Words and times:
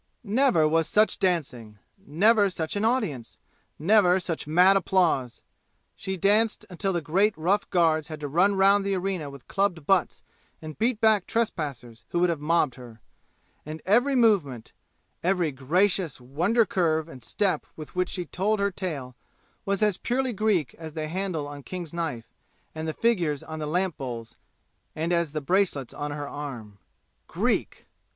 Never 0.23 0.67
was 0.67 0.87
such 0.87 1.19
dancing! 1.19 1.77
Never 2.03 2.49
such 2.49 2.75
an 2.75 2.83
audience! 2.83 3.37
Never 3.77 4.19
such 4.19 4.47
mad 4.47 4.75
applause! 4.75 5.43
She 5.95 6.17
danced 6.17 6.65
until 6.71 6.91
the 6.91 7.01
great 7.03 7.37
rough 7.37 7.69
guards 7.69 8.07
had 8.07 8.19
to 8.21 8.27
run 8.27 8.55
round 8.55 8.83
the 8.83 8.95
arena 8.95 9.29
with 9.29 9.47
clubbed 9.47 9.85
butts 9.85 10.23
and 10.59 10.79
beat 10.79 10.99
back 11.01 11.27
trespassers 11.27 12.03
who 12.09 12.17
would 12.17 12.31
have 12.31 12.39
mobbed 12.39 12.77
her. 12.77 12.99
And 13.63 13.79
every 13.85 14.15
movement 14.15 14.73
every 15.23 15.51
gracious 15.51 16.19
wonder 16.19 16.65
curve 16.65 17.07
and 17.07 17.23
step 17.23 17.67
with 17.75 17.95
which 17.95 18.09
she 18.09 18.25
told 18.25 18.59
her 18.59 18.71
tale 18.71 19.15
was 19.65 19.83
as 19.83 19.97
purely 19.97 20.33
Greek 20.33 20.73
as 20.79 20.93
the 20.93 21.07
handle 21.09 21.47
on 21.47 21.61
King's 21.61 21.93
knife 21.93 22.33
and 22.73 22.87
the 22.87 22.93
figures 22.93 23.43
on 23.43 23.59
the 23.59 23.67
lamp 23.67 23.97
bowls 23.97 24.35
and 24.95 25.13
as 25.13 25.31
the 25.33 25.41
bracelets 25.41 25.93
on 25.93 26.09
her 26.09 26.27
arm. 26.27 26.79
Greek! 27.27 27.85